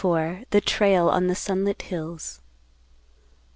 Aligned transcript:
THE 0.49 0.63
TRAIL 0.65 1.09
ON 1.11 1.27
THE 1.27 1.35
SUNLIT 1.35 1.83
HILLS. 1.83 2.41